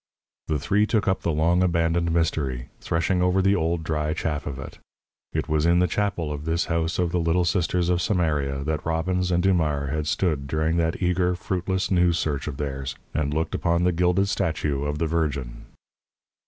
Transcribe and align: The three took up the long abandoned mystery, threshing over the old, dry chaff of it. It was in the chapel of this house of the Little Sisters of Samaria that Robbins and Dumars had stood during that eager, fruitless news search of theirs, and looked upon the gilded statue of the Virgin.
The 0.47 0.57
three 0.57 0.87
took 0.87 1.07
up 1.07 1.21
the 1.21 1.31
long 1.31 1.61
abandoned 1.61 2.11
mystery, 2.11 2.69
threshing 2.79 3.21
over 3.21 3.39
the 3.39 3.55
old, 3.55 3.83
dry 3.83 4.15
chaff 4.15 4.47
of 4.47 4.57
it. 4.57 4.79
It 5.31 5.47
was 5.47 5.67
in 5.67 5.77
the 5.77 5.85
chapel 5.85 6.31
of 6.33 6.43
this 6.45 6.65
house 6.65 6.97
of 6.97 7.11
the 7.11 7.19
Little 7.19 7.45
Sisters 7.45 7.87
of 7.87 8.01
Samaria 8.01 8.63
that 8.63 8.83
Robbins 8.83 9.29
and 9.29 9.43
Dumars 9.43 9.91
had 9.91 10.07
stood 10.07 10.47
during 10.47 10.77
that 10.77 11.03
eager, 11.03 11.35
fruitless 11.35 11.91
news 11.91 12.17
search 12.17 12.47
of 12.47 12.57
theirs, 12.57 12.95
and 13.13 13.31
looked 13.31 13.53
upon 13.53 13.83
the 13.83 13.91
gilded 13.91 14.27
statue 14.27 14.85
of 14.85 14.97
the 14.97 15.05
Virgin. 15.05 15.65